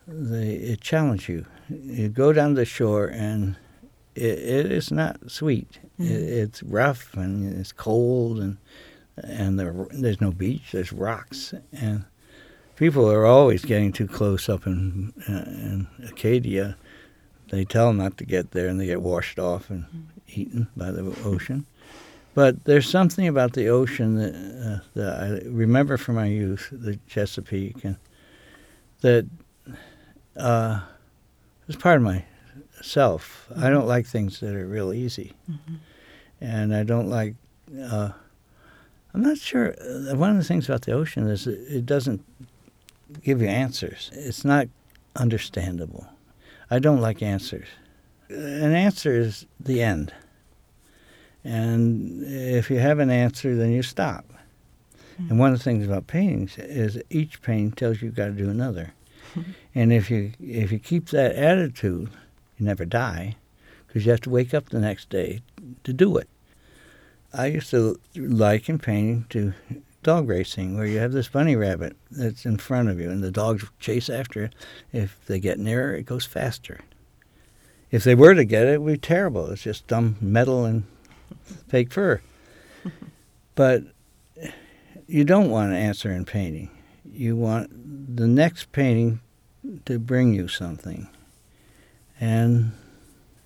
[0.07, 1.47] The, it challenges you.
[1.69, 3.57] You go down the shore and
[4.15, 5.79] it, it is not sweet.
[5.99, 8.59] It, it's rough and it's cold and
[9.17, 10.73] and there, there's no beach.
[10.73, 12.05] There's rocks and
[12.77, 16.77] people are always getting too close up in uh, in Acadia.
[17.51, 19.85] They tell them not to get there, and they get washed off and
[20.29, 21.67] eaten by the ocean.
[22.35, 26.99] But there's something about the ocean that, uh, that I remember from my youth, the
[27.07, 27.97] Chesapeake, and
[29.03, 29.27] that
[30.37, 30.81] uh,
[31.69, 32.03] is part of
[32.85, 33.49] myself.
[33.57, 35.33] I don't like things that are real easy,
[36.41, 37.35] and I don't like.
[37.81, 38.11] Uh,
[39.15, 39.75] I'm not sure.
[39.81, 42.23] uh, One of the things about the ocean is it, it doesn't
[43.23, 44.11] give you answers.
[44.13, 44.69] It's not
[45.17, 46.07] understandable.
[46.71, 47.67] I don't like answers.
[48.29, 50.13] An answer is the end.
[51.45, 54.25] And if you have an answer, then you stop.
[55.19, 58.33] And one of the things about paintings is each painting tells you you've got to
[58.33, 58.93] do another.
[59.75, 62.11] and if you if you keep that attitude,
[62.65, 63.37] never die,
[63.87, 65.41] because you have to wake up the next day
[65.85, 66.29] to do it.
[67.33, 69.55] I used to like in painting to
[70.05, 73.31] dog racing where you have this bunny rabbit that's in front of you and the
[73.33, 74.55] dogs chase after it.
[74.93, 76.81] If they get nearer, it goes faster.
[77.91, 79.51] If they were to get it, it would be terrible.
[79.51, 80.85] It's just dumb metal and
[81.69, 82.21] fake fur.
[83.55, 83.83] but
[85.07, 86.71] you don't want an answer in painting.
[87.05, 89.21] You want the next painting
[89.87, 91.09] to bring you something.
[92.21, 92.73] And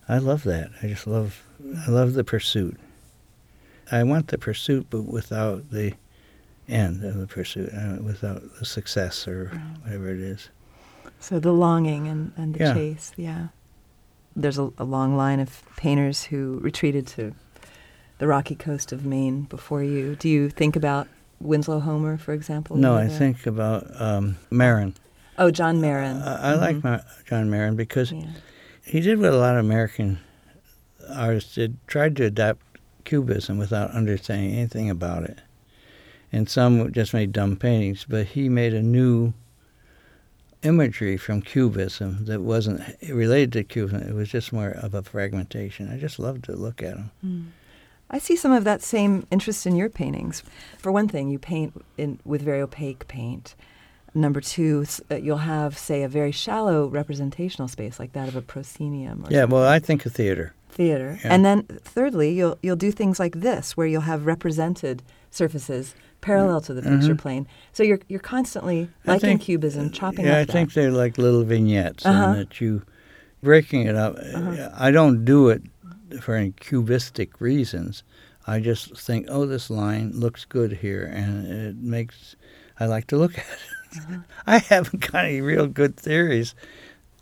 [0.08, 0.70] I love that.
[0.82, 1.42] I just love
[1.86, 2.78] I love the pursuit.
[3.90, 5.94] I want the pursuit, but without the
[6.68, 9.60] end of the pursuit, uh, without the success or right.
[9.82, 10.50] whatever it is.
[11.20, 12.74] So the longing and, and the yeah.
[12.74, 13.48] chase, yeah.
[14.36, 17.34] There's a, a long line of painters who retreated to
[18.18, 20.16] the rocky coast of Maine before you.
[20.16, 21.08] Do you think about
[21.40, 22.76] Winslow Homer, for example?
[22.76, 24.94] No, I think about um, Marin.
[25.38, 26.16] Oh, John Marin.
[26.16, 26.86] Uh, I, mm-hmm.
[26.86, 28.26] like John Marin because yeah.
[28.88, 30.18] He did what a lot of American
[31.12, 32.62] artists did, tried to adapt
[33.04, 35.38] Cubism without understanding anything about it.
[36.32, 39.32] And some just made dumb paintings, but he made a new
[40.62, 44.08] imagery from Cubism that wasn't related to Cubism.
[44.08, 45.92] It was just more of a fragmentation.
[45.92, 47.10] I just loved to look at him.
[47.24, 47.46] Mm.
[48.10, 50.42] I see some of that same interest in your paintings.
[50.78, 53.54] For one thing, you paint in, with very opaque paint.
[54.14, 58.42] Number two, uh, you'll have, say, a very shallow representational space like that of a
[58.42, 59.26] proscenium.
[59.28, 59.54] yeah, something.
[59.58, 60.54] well, I think of theater.
[60.70, 61.34] Theater, Yeah.
[61.34, 66.60] and then thirdly, you'll you'll do things like this, where you'll have represented surfaces parallel
[66.62, 67.18] to the picture Mhm.
[67.18, 67.46] plane.
[67.72, 70.52] So you're you're constantly, like in cubism, chopping yeah, up I that.
[70.52, 72.24] think they're like little vignettes, Uh-huh.
[72.28, 72.82] and that you
[73.42, 74.16] breaking it up.
[74.34, 74.70] Uh-huh.
[74.74, 75.62] I don't do it
[76.20, 78.02] for any cubistic reasons.
[78.46, 82.36] I just think, oh, this line looks good here, and it makes.
[82.80, 83.58] I like to look at it.
[84.46, 86.54] I haven't got any real good theories.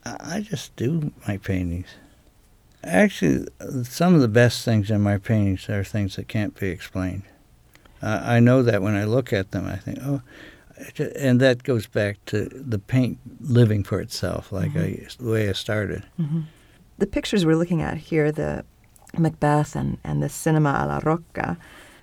[0.04, 1.88] I just do my paintings.
[2.84, 3.48] Actually,
[3.82, 7.22] some of the best things in my paintings are things that can't be explained.
[8.02, 10.22] I I know that when I look at them, I think, oh,
[11.16, 15.06] and that goes back to the paint living for itself, like Mhm.
[15.18, 16.04] I, the way I started.
[16.18, 16.44] Mhm.
[16.98, 18.64] The pictures we're looking at here, the
[19.18, 21.56] Macbeth and, and the Cinema alla Rocca,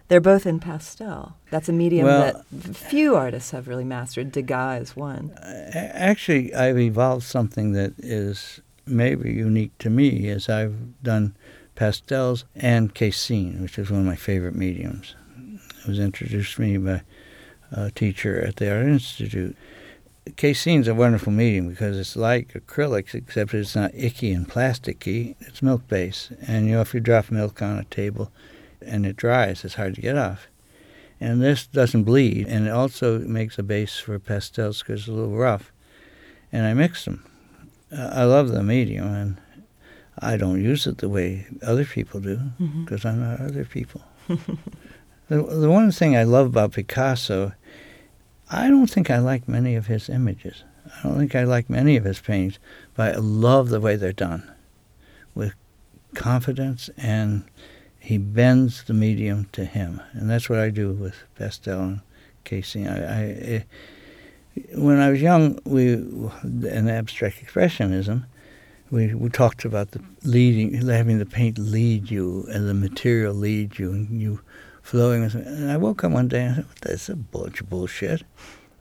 [0.08, 1.36] they're both in pastel.
[1.50, 4.32] That's a medium Well- that few artists have really mastered.
[4.32, 5.32] Degas is one.
[5.32, 11.36] Uh, actually, I've evolved something that is maybe unique to me, is I've done
[11.76, 15.16] pastels and casein, which is one of my favorite mediums.
[15.84, 17.02] It was introduced to me by
[17.72, 19.56] a teacher at the Art Institute.
[20.38, 25.36] Casein's a wonderful medium because it's like acrylics, except it's not icky and plasticky.
[25.42, 28.32] It's milk based, and you know if you drop milk on a table
[28.86, 30.48] and it dries, it's hard to get off.
[31.20, 35.14] And this doesn't bleed, and it also makes a base for pastels because it's a
[35.14, 35.72] little rough.
[36.52, 37.24] And I mix them.
[37.92, 39.42] Uh, I love the medium, and
[40.20, 42.40] I don't use it the way other people do
[42.84, 44.02] because I'm not other people.
[44.28, 47.54] the, the one thing I love about Picasso,
[48.52, 50.64] I don't think I like many of his images.
[50.86, 52.60] I don't think I like many of his paintings,
[52.96, 54.52] but I love the way they're done
[55.34, 55.54] with
[56.14, 57.44] confidence and
[58.04, 60.02] he bends the medium to him.
[60.12, 62.02] And that's what I do with pastel and
[62.44, 62.90] casein.
[62.90, 63.62] I, I, eh,
[64.76, 68.26] when I was young, we in abstract expressionism,
[68.92, 73.80] we, we talked about the leading, having the paint lead you and the material lead
[73.80, 74.42] you, and you
[74.82, 75.22] flowing.
[75.22, 75.36] with.
[75.36, 78.24] And I woke up one day and I said, "That's a bunch of bullshit.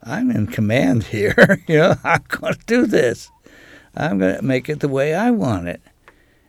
[0.02, 1.62] I'm in command here.
[1.68, 3.30] you know, I'm going to do this.
[3.94, 5.80] I'm going to make it the way I want it."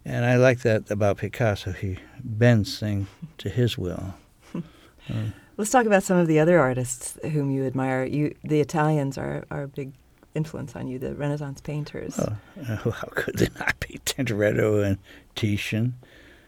[0.05, 1.71] And I like that about Picasso.
[1.71, 4.15] He bends things to his will.
[4.53, 4.61] Uh,
[5.57, 8.03] Let's talk about some of the other artists whom you admire.
[8.05, 9.93] You, the Italians are, are a big
[10.33, 12.19] influence on you, the Renaissance painters.
[12.19, 12.35] Oh,
[12.67, 14.97] uh, how could they not be Tintoretto and
[15.35, 15.93] Titian,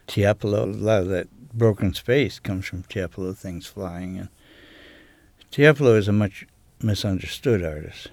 [0.08, 0.62] Tiepolo?
[0.64, 4.18] A lot of that broken space comes from Tiepolo, things flying.
[4.18, 4.28] And
[5.52, 6.46] Tiepolo is a much
[6.82, 8.08] misunderstood artist.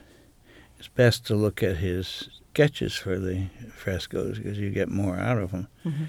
[0.78, 5.40] It's best to look at his sketches for the frescoes because you get more out
[5.40, 5.68] of them.
[5.84, 6.06] Mhm.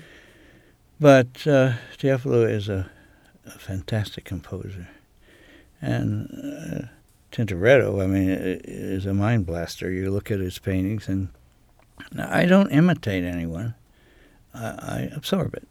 [1.01, 2.91] But uh, Tiepolo is a,
[3.47, 4.89] a fantastic composer.
[5.81, 6.87] And uh,
[7.33, 9.91] Tintoretto, I mean, is a mind blaster.
[9.91, 11.29] You look at his paintings, and
[12.19, 13.75] I don't imitate anyone.
[14.55, 15.67] I, I absorb it.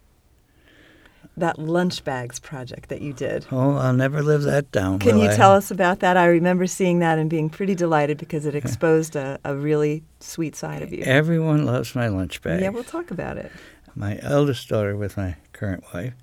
[1.36, 3.44] That lunch bags project that you did.
[3.50, 5.00] Oh, I'll never live that down.
[5.00, 5.34] Can you I?
[5.34, 6.16] tell us about that?
[6.16, 10.54] I remember seeing that and being pretty delighted because it exposed a, a really sweet
[10.54, 11.02] side of you.
[11.02, 12.60] Everyone loves my lunch bag.
[12.60, 13.50] Yeah, we'll talk about it.
[13.96, 16.14] my eldest daughter, with my current wife,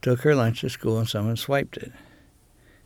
[0.00, 1.92] took her lunch to school, and someone swiped it.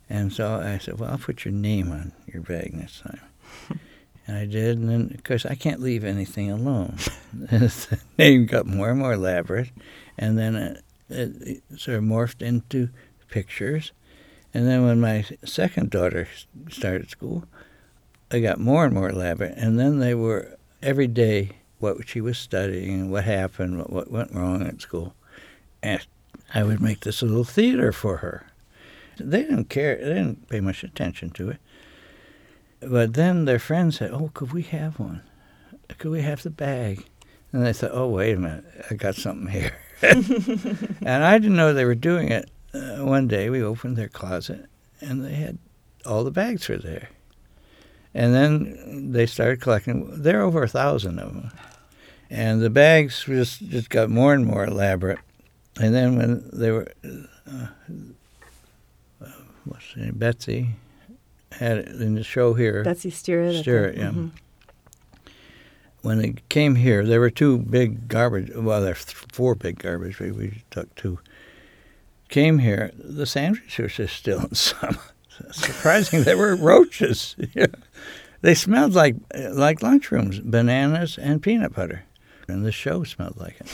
[0.09, 3.21] And so I said, "Well, I'll put your name on your bag next time."
[4.27, 6.97] and I did, and then of course I can't leave anything alone.
[7.33, 9.71] the name got more and more elaborate,
[10.17, 10.81] and then uh,
[11.11, 12.91] it, sort of morphed into
[13.29, 13.93] pictures,
[14.55, 16.27] And then when my second daughter
[16.71, 17.45] started school,
[18.31, 19.57] I got more and more elaborate.
[19.57, 24.35] And then they were every day what she was studying what happened, what, what went
[24.35, 25.15] wrong at school.
[25.83, 26.05] And
[26.55, 28.47] I would make this little theater for her.
[29.19, 31.59] They didn't care, they didn't pay much attention to it.
[32.81, 35.23] But then their friends said, Oh, could we have one?
[35.99, 37.05] Could we have the bag?
[37.53, 39.77] And they thought, Oh, wait a minute, I got something here.
[40.03, 42.51] and I didn't know they were doing it.
[42.73, 44.67] Uh, one day we opened their closet
[45.01, 45.59] and they had
[46.07, 47.09] all the bags were there.
[48.15, 50.23] And then they started collecting.
[50.23, 51.53] There are over a thousand of them.
[52.31, 55.21] And the bags just, just got more and more elaborate.
[55.81, 57.67] And then when they were, uh,
[59.25, 59.27] uh,
[59.65, 60.71] what's her name, Betsy,
[61.53, 62.83] had it in the show here.
[62.83, 63.63] Betsy Stirratt.
[63.63, 64.11] Stirratt, yeah.
[64.11, 64.29] Mm-hmm.
[66.03, 68.51] When they came here, there were two big garbage.
[68.55, 70.19] Well, there's four big garbage.
[70.21, 71.19] We, we took two.
[72.29, 74.99] Came here, the sandwiches were still in some.
[75.51, 77.37] Surprising, there were roaches.
[77.55, 77.67] yeah.
[78.41, 82.05] They smelled like like lunchrooms, bananas and peanut butter,
[82.47, 83.67] and the show smelled like it.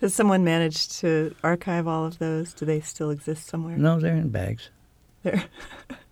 [0.00, 2.52] Has someone managed to archive all of those?
[2.52, 3.76] Do they still exist somewhere?
[3.76, 4.70] No, they're in bags.
[5.22, 5.44] They're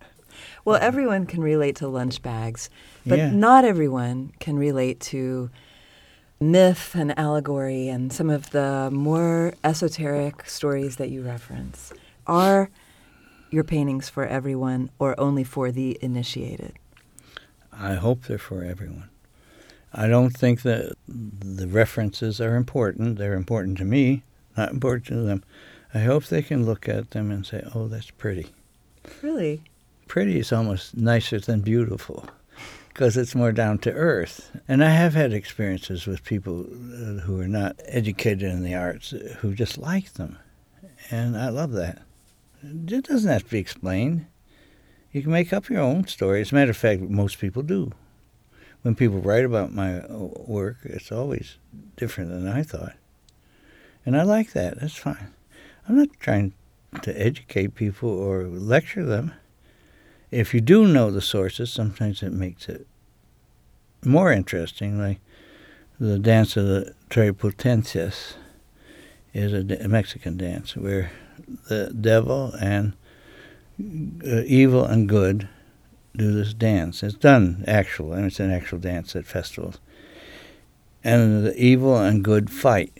[0.69, 2.69] well, everyone can relate to lunch bags,
[3.03, 3.31] but yeah.
[3.31, 5.49] not everyone can relate to
[6.39, 11.91] myth and allegory and some of the more esoteric stories that you reference.
[12.27, 12.69] Are
[13.49, 16.73] your paintings for everyone or only for the initiated?
[17.73, 19.09] I hope they're for everyone.
[19.91, 23.17] I don't think that the references are important.
[23.17, 24.21] They're important to me,
[24.55, 25.43] not important to them.
[25.95, 28.51] I hope they can look at them and say, oh, that's pretty.
[29.23, 29.63] Really?
[30.09, 32.25] Pretty is almost nicer than beautiful
[32.87, 34.51] because it's more down to earth.
[34.67, 39.11] And I have had experiences with people uh, who are not educated in the arts
[39.37, 40.39] who just like them.
[41.11, 42.01] And I love that.
[42.63, 44.25] It doesn't have to be explained.
[45.11, 46.41] You can make up your own story.
[46.41, 47.91] As a matter of fact, most people do.
[48.81, 51.57] When people write about my work, it's always
[51.97, 52.95] different than I thought.
[54.07, 54.79] And I like that.
[54.79, 55.35] That's fine.
[55.87, 56.53] I'm not trying
[57.03, 59.33] to educate people or lecture them.
[60.31, 62.85] If you do know the sources, sometimes it makes it
[64.03, 64.99] more interesting.
[64.99, 65.19] Like
[65.99, 68.35] the dance of the Tres Potencias
[69.33, 71.11] is a Mexican dance where
[71.67, 72.93] the devil and
[73.79, 75.47] uh, evil and good
[76.15, 77.01] do this dance.
[77.01, 79.79] It's done actual, and it's an actual dance at festivals.
[81.03, 82.91] And the evil and good fight.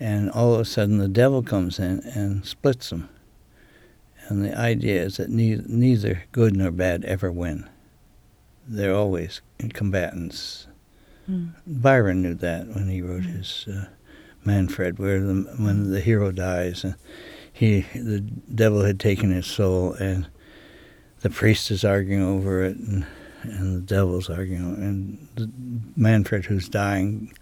[0.00, 3.08] And all of a sudden, the devil comes in and splits them.
[4.28, 7.68] And the idea is that neither, neither good nor bad ever win.
[8.66, 9.42] They're always
[9.74, 10.66] combatants.
[11.28, 11.52] Mm.
[11.66, 13.36] Byron knew that when he wrote mm.
[13.36, 13.86] his uh,
[14.44, 16.94] Manfred, where the, when the hero dies, and
[17.52, 20.26] he the devil had taken his soul, and
[21.20, 23.06] the priest is arguing over it, and
[23.42, 25.50] and the devil's arguing, and the
[25.96, 27.32] Manfred, who's dying,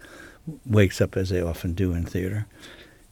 [0.65, 2.45] wakes up as they often do in theater,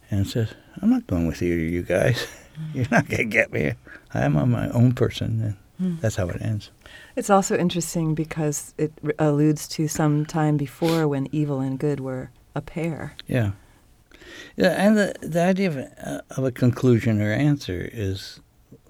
[0.10, 2.28] and says, "I'm not going with you, you guys.
[2.74, 3.74] You're not gonna get me.
[4.14, 6.02] I am my own person." And mm.
[6.02, 6.72] that's how it ends.
[7.16, 12.32] It's also interesting because it alludes to some time before when evil and good were
[12.56, 13.16] a pair.
[13.28, 13.52] Yeah.
[14.56, 18.40] Yeah, and the, the idea of a, of a conclusion or answer is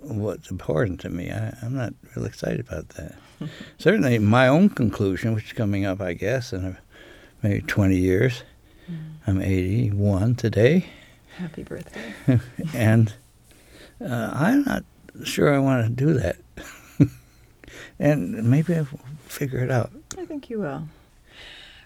[0.02, 1.32] what's important to me.
[1.32, 3.16] I, am not real excited about that.
[3.78, 6.78] Certainly, my own conclusion, which is coming up, I guess, in a,
[7.42, 8.44] maybe 20 years.
[8.90, 8.98] Mm.
[9.28, 10.86] I'm 81 today.
[11.38, 12.14] Happy birthday.
[12.76, 13.14] and
[14.04, 14.84] uh, I'm not
[15.24, 16.38] sure I want to do that.
[18.00, 18.88] and maybe I'll
[19.28, 19.92] figure it out.
[20.18, 20.88] I think you will.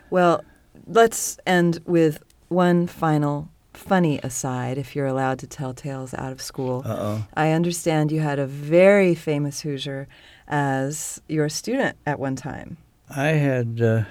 [0.10, 0.44] Well,
[0.88, 6.42] let's end with one final funny aside, if you're allowed to tell tales out of
[6.42, 6.84] school.
[6.86, 7.26] Uh-oh.
[7.34, 10.08] I understand you had a very famous Hoosier
[10.48, 12.78] as your student at one time.
[13.10, 14.04] I had uh,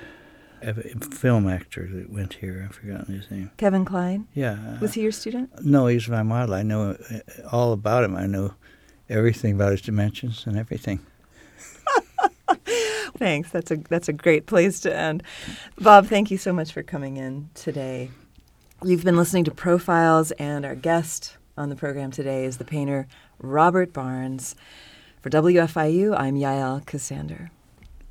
[0.73, 2.65] film actor that went here.
[2.69, 3.51] I've forgotten his name.
[3.57, 4.27] Kevin Kline?
[4.35, 4.79] Yeah.
[4.81, 5.65] Was he your student?
[5.65, 6.55] No, he's my model.
[6.55, 7.19] I know uh,
[7.51, 8.17] all about him.
[8.17, 8.55] I know
[9.09, 11.01] everything about his dimensions and everything.
[13.17, 13.51] Thanks.
[13.51, 15.23] That's a that's a great place to end.
[15.79, 18.11] Bob, thank you so much for coming in today.
[18.83, 23.07] You've been listening to Profiles, and our guest on the program today is the painter
[23.39, 24.57] Robert Barnes.
[25.23, 27.51] For WFIU, I'm Yael Ksander.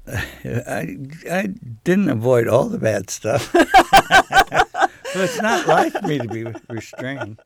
[0.46, 0.98] I,
[1.32, 1.48] I
[1.84, 3.52] didn't avoid all the bad stuff.
[5.16, 7.40] it's not like me to be restrained.